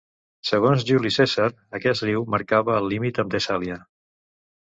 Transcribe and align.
Segons 0.51 0.85
Juli 0.89 1.09
Cèsar 1.17 1.49
aquest 1.79 2.03
riu 2.07 2.25
marcava 2.35 2.79
el 2.79 2.91
límit 2.95 3.19
amb 3.25 3.35
Tessàlia. 3.35 3.77